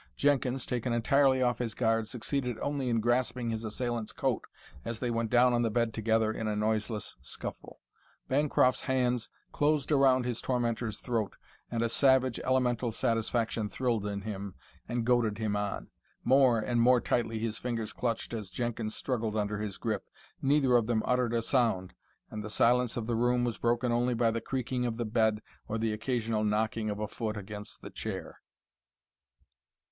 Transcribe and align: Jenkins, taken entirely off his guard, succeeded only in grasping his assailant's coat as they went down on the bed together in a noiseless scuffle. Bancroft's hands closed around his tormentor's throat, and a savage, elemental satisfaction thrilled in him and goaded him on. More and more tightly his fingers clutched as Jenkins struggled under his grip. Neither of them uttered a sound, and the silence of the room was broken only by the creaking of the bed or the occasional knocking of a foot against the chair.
Jenkins, 0.17 0.65
taken 0.65 0.93
entirely 0.93 1.43
off 1.43 1.59
his 1.59 1.75
guard, 1.75 2.07
succeeded 2.07 2.57
only 2.57 2.89
in 2.89 3.01
grasping 3.01 3.51
his 3.51 3.63
assailant's 3.63 4.11
coat 4.11 4.45
as 4.83 4.97
they 4.97 5.11
went 5.11 5.29
down 5.29 5.53
on 5.53 5.61
the 5.61 5.69
bed 5.69 5.93
together 5.93 6.31
in 6.33 6.47
a 6.47 6.55
noiseless 6.55 7.15
scuffle. 7.21 7.79
Bancroft's 8.27 8.81
hands 8.81 9.29
closed 9.51 9.91
around 9.91 10.25
his 10.25 10.41
tormentor's 10.41 10.97
throat, 10.97 11.35
and 11.69 11.83
a 11.83 11.87
savage, 11.87 12.39
elemental 12.39 12.91
satisfaction 12.91 13.69
thrilled 13.69 14.07
in 14.07 14.21
him 14.21 14.55
and 14.89 15.05
goaded 15.05 15.37
him 15.37 15.55
on. 15.55 15.91
More 16.23 16.57
and 16.57 16.81
more 16.81 16.99
tightly 16.99 17.37
his 17.37 17.59
fingers 17.59 17.93
clutched 17.93 18.33
as 18.33 18.49
Jenkins 18.49 18.95
struggled 18.95 19.37
under 19.37 19.59
his 19.59 19.77
grip. 19.77 20.09
Neither 20.41 20.75
of 20.77 20.87
them 20.87 21.03
uttered 21.05 21.35
a 21.35 21.43
sound, 21.43 21.93
and 22.31 22.43
the 22.43 22.49
silence 22.49 22.97
of 22.97 23.05
the 23.05 23.15
room 23.15 23.43
was 23.43 23.59
broken 23.59 23.91
only 23.91 24.15
by 24.15 24.31
the 24.31 24.41
creaking 24.41 24.83
of 24.87 24.97
the 24.97 25.05
bed 25.05 25.43
or 25.67 25.77
the 25.77 25.93
occasional 25.93 26.43
knocking 26.43 26.89
of 26.89 26.97
a 26.97 27.07
foot 27.07 27.37
against 27.37 27.83
the 27.83 27.91
chair. 27.91 28.41